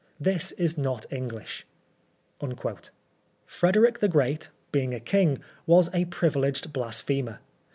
[0.19, 1.67] This is not English."
[3.45, 7.37] Frederick the Great, being a king, was a privileged blasphemer.